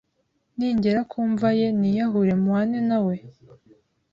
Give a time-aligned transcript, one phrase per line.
[0.57, 3.15] ningera ku mva ye niyahure mpwane na we!